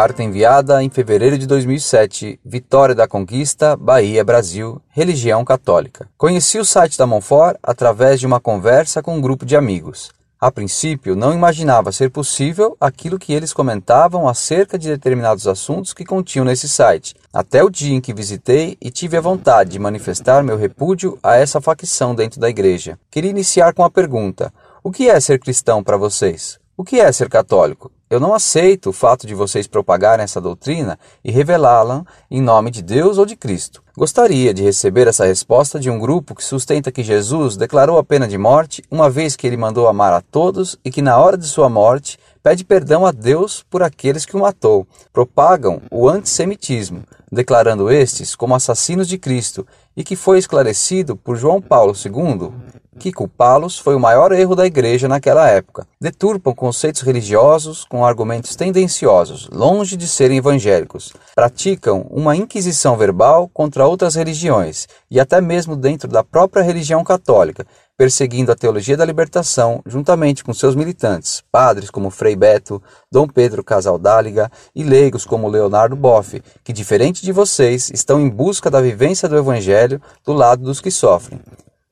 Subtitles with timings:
[0.00, 6.08] Carta enviada em fevereiro de 2007, Vitória da Conquista, Bahia, Brasil, religião católica.
[6.16, 10.10] Conheci o site da Monfort através de uma conversa com um grupo de amigos.
[10.40, 16.06] A princípio, não imaginava ser possível aquilo que eles comentavam acerca de determinados assuntos que
[16.06, 20.42] continham nesse site, até o dia em que visitei e tive a vontade de manifestar
[20.42, 22.98] meu repúdio a essa facção dentro da igreja.
[23.10, 24.50] Queria iniciar com a pergunta:
[24.82, 26.58] o que é ser cristão para vocês?
[26.74, 27.92] O que é ser católico?
[28.10, 32.82] Eu não aceito o fato de vocês propagarem essa doutrina e revelá-la em nome de
[32.82, 33.84] Deus ou de Cristo.
[33.96, 38.26] Gostaria de receber essa resposta de um grupo que sustenta que Jesus declarou a pena
[38.26, 41.46] de morte uma vez que ele mandou amar a todos e que na hora de
[41.46, 44.84] sua morte pede perdão a Deus por aqueles que o matou.
[45.12, 49.64] Propagam o antissemitismo, declarando estes como assassinos de Cristo
[49.96, 52.50] e que foi esclarecido por João Paulo II
[53.00, 55.86] que culpá-los foi o maior erro da igreja naquela época.
[56.00, 61.12] Deturpam conceitos religiosos com argumentos tendenciosos, longe de serem evangélicos.
[61.34, 67.66] Praticam uma inquisição verbal contra outras religiões e até mesmo dentro da própria religião católica,
[67.96, 73.64] perseguindo a teologia da libertação juntamente com seus militantes, padres como Frei Beto, Dom Pedro
[73.64, 79.28] Casaldáliga e leigos como Leonardo Boff, que, diferente de vocês, estão em busca da vivência
[79.28, 81.40] do Evangelho do lado dos que sofrem.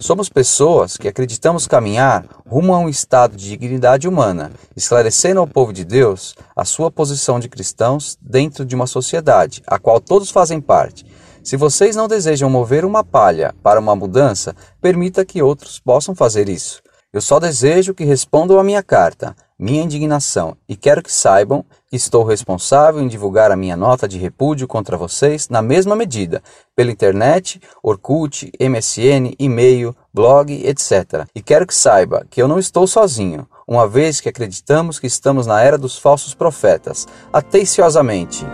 [0.01, 5.73] Somos pessoas que acreditamos caminhar rumo a um estado de dignidade humana, esclarecendo ao povo
[5.73, 10.61] de Deus a sua posição de cristãos dentro de uma sociedade, a qual todos fazem
[10.61, 11.05] parte.
[11.43, 16.49] Se vocês não desejam mover uma palha para uma mudança, permita que outros possam fazer
[16.49, 16.81] isso.
[17.13, 21.97] Eu só desejo que respondam à minha carta, minha indignação, e quero que saibam que
[21.97, 26.43] estou responsável em divulgar a minha nota de repúdio contra vocês na mesma medida,
[26.77, 31.27] pela internet, Orkut, MSN, e-mail, blog, etc.
[31.35, 35.47] E quero que saiba que eu não estou sozinho, uma vez que acreditamos que estamos
[35.47, 38.45] na era dos falsos profetas, atenciosamente.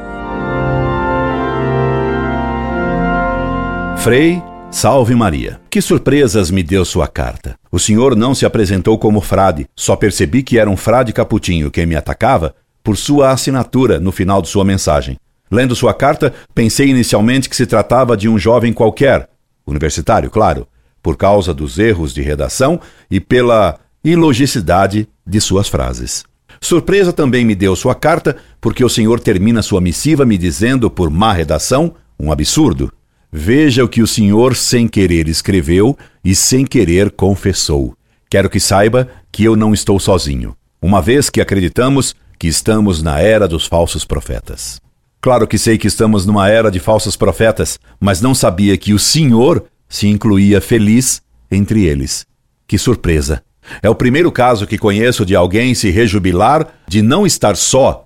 [3.98, 4.42] Frei
[4.74, 5.60] Salve Maria.
[5.70, 7.54] Que surpresas me deu sua carta.
[7.70, 11.86] O senhor não se apresentou como frade, só percebi que era um frade caputinho quem
[11.86, 15.16] me atacava por sua assinatura no final de sua mensagem.
[15.48, 19.28] Lendo sua carta, pensei inicialmente que se tratava de um jovem qualquer,
[19.64, 20.66] universitário, claro,
[21.00, 26.24] por causa dos erros de redação e pela ilogicidade de suas frases.
[26.60, 31.10] Surpresa também me deu sua carta, porque o senhor termina sua missiva me dizendo, por
[31.10, 32.92] má redação, um absurdo.
[33.36, 37.96] Veja o que o Senhor sem querer escreveu e sem querer confessou.
[38.30, 43.18] Quero que saiba que eu não estou sozinho, uma vez que acreditamos que estamos na
[43.18, 44.80] era dos falsos profetas.
[45.20, 49.00] Claro que sei que estamos numa era de falsos profetas, mas não sabia que o
[49.00, 52.24] Senhor se incluía feliz entre eles.
[52.68, 53.42] Que surpresa!
[53.82, 58.04] É o primeiro caso que conheço de alguém se rejubilar de não estar só,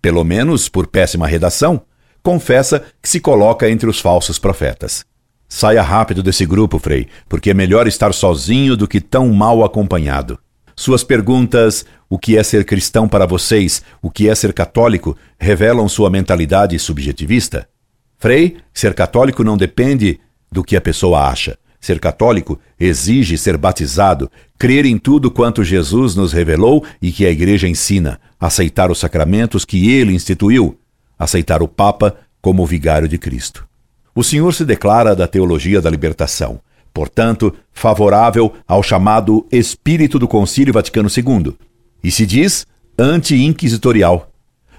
[0.00, 1.82] pelo menos por péssima redação,
[2.22, 5.04] confessa que se coloca entre os falsos profetas.
[5.48, 10.38] Saia rápido desse grupo, Frei, porque é melhor estar sozinho do que tão mal acompanhado.
[10.76, 15.88] Suas perguntas, o que é ser cristão para vocês, o que é ser católico, revelam
[15.88, 17.68] sua mentalidade subjetivista?
[18.16, 20.20] Frei, ser católico não depende
[20.52, 21.58] do que a pessoa acha.
[21.80, 27.30] Ser católico exige ser batizado, crer em tudo quanto Jesus nos revelou e que a
[27.30, 30.78] Igreja ensina, aceitar os sacramentos que ele instituiu,
[31.20, 33.68] aceitar o Papa como vigário de Cristo.
[34.14, 36.58] O Senhor se declara da teologia da libertação,
[36.92, 41.54] portanto, favorável ao chamado espírito do Concílio Vaticano II,
[42.02, 42.66] e se diz
[42.98, 44.30] anti-inquisitorial.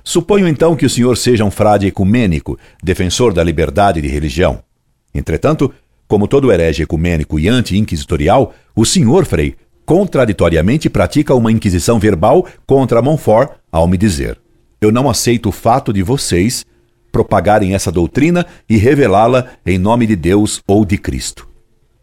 [0.03, 4.63] Suponho então que o senhor seja um frade ecumênico, defensor da liberdade de religião.
[5.13, 5.71] Entretanto,
[6.07, 13.01] como todo herege ecumênico e anti-inquisitorial, o senhor, Frei, contraditoriamente pratica uma inquisição verbal contra
[13.01, 14.40] Montfort ao me dizer:
[14.81, 16.65] eu não aceito o fato de vocês
[17.11, 21.47] propagarem essa doutrina e revelá-la em nome de Deus ou de Cristo.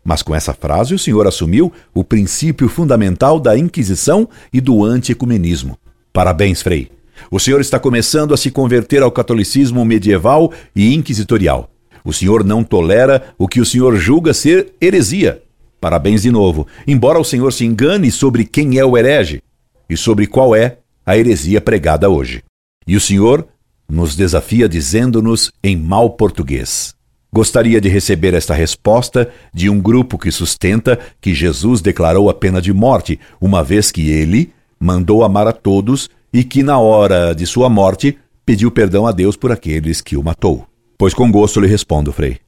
[0.04, 5.76] Mas com essa frase o senhor assumiu o princípio fundamental da Inquisição e do anti-ecumenismo.
[6.12, 6.88] Parabéns, Frei.
[7.32, 11.68] O senhor está começando a se converter ao catolicismo medieval e inquisitorial.
[12.04, 15.42] O senhor não tolera o que o senhor julga ser heresia.
[15.80, 19.42] Parabéns de novo, embora o senhor se engane sobre quem é o herege
[19.90, 22.42] e sobre qual é a heresia pregada hoje.
[22.88, 23.46] E o Senhor
[23.86, 26.94] nos desafia dizendo-nos em mau português.
[27.30, 32.62] Gostaria de receber esta resposta de um grupo que sustenta que Jesus declarou a pena
[32.62, 37.44] de morte, uma vez que ele mandou amar a todos e que, na hora de
[37.44, 40.66] sua morte, pediu perdão a Deus por aqueles que o matou.
[40.96, 42.38] Pois com gosto lhe respondo, Frei.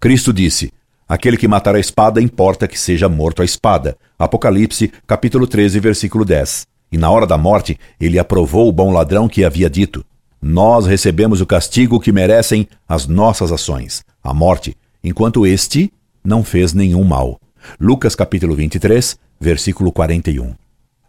[0.00, 0.72] Cristo disse:
[1.06, 3.98] Aquele que matar a espada importa que seja morto a espada.
[4.18, 9.28] Apocalipse, capítulo 13, versículo 10 e na hora da morte ele aprovou o bom ladrão
[9.28, 10.04] que havia dito:
[10.40, 15.92] nós recebemos o castigo que merecem as nossas ações, a morte, enquanto este
[16.22, 17.40] não fez nenhum mal.
[17.80, 20.54] Lucas capítulo 23, versículo 41.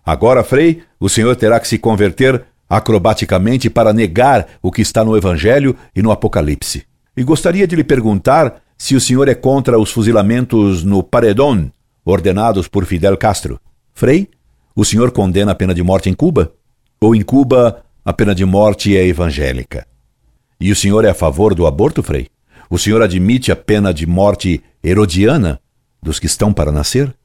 [0.04, 5.16] Agora, Frei, o senhor terá que se converter acrobaticamente para negar o que está no
[5.16, 6.84] Evangelho e no Apocalipse.
[7.16, 11.70] E gostaria de lhe perguntar se o senhor é contra os fuzilamentos no Paredón,
[12.04, 13.60] ordenados por Fidel Castro.
[13.94, 14.28] Frei,
[14.76, 16.54] o senhor condena a pena de morte em Cuba?
[17.00, 19.88] Ou em Cuba a pena de morte é evangélica.
[20.60, 22.28] E o senhor é a favor do aborto, Frei?
[22.70, 25.60] O senhor admite a pena de morte herodiana
[26.02, 27.16] dos que estão para nascer?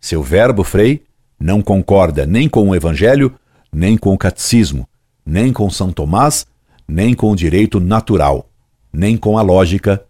[0.00, 1.02] Seu verbo, Frei,
[1.38, 3.34] não concorda nem com o Evangelho,
[3.72, 4.88] nem com o catecismo,
[5.24, 6.46] nem com São Tomás,
[6.86, 8.50] nem com o direito natural,
[8.92, 10.02] nem com a lógica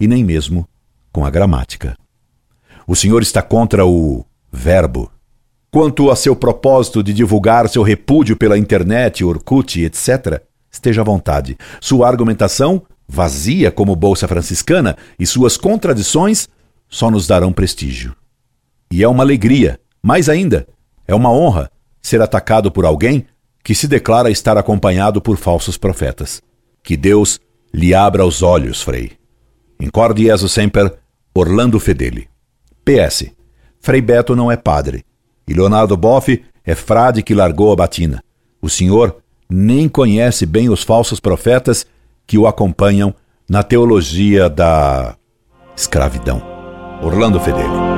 [0.00, 0.68] e nem mesmo
[1.12, 1.96] com a gramática.
[2.86, 5.10] O senhor está contra o verbo.
[5.74, 11.56] Quanto a seu propósito de divulgar seu repúdio pela internet, Orkut, etc., esteja à vontade.
[11.80, 16.46] Sua argumentação, vazia como bolsa franciscana, e suas contradições
[16.90, 18.14] só nos darão prestígio.
[18.90, 20.68] E é uma alegria, mais ainda,
[21.08, 21.70] é uma honra
[22.02, 23.24] ser atacado por alguém
[23.64, 26.42] que se declara estar acompanhado por falsos profetas.
[26.82, 27.40] Que Deus
[27.72, 29.12] lhe abra os olhos, Frei.
[29.80, 30.98] Incorde Jesus Semper,
[31.34, 32.28] Orlando Fedeli.
[32.84, 33.30] PS.
[33.80, 35.02] Frei Beto não é padre
[35.46, 38.22] e Leonardo Boff é frade que largou a batina.
[38.60, 39.16] O senhor
[39.48, 41.86] nem conhece bem os falsos profetas
[42.26, 43.14] que o acompanham
[43.48, 45.16] na teologia da
[45.76, 46.42] escravidão.
[47.02, 47.91] Orlando Fedeli.